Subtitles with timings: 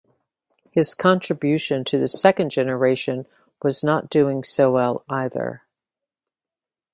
[0.71, 3.27] His contribution to the second generation
[3.61, 5.61] was not doing so well either.